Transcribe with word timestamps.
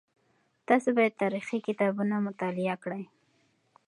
تاسو 0.67 0.89
باید 0.97 1.19
تاریخي 1.21 1.57
کتابونه 1.67 2.15
مطالعه 2.27 2.75
کړئ. 2.83 3.03